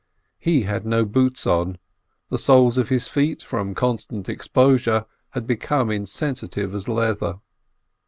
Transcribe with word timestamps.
He 0.39 0.63
had 0.63 0.83
no 0.83 1.05
boots 1.05 1.45
on; 1.45 1.77
the 2.31 2.39
soles 2.39 2.79
of 2.79 2.89
his 2.89 3.07
feet, 3.07 3.43
from 3.43 3.75
constant 3.75 4.29
exposure, 4.29 5.05
had 5.35 5.45
become 5.45 5.91
insensitive 5.91 6.73
as 6.73 6.87
leather. 6.87 7.35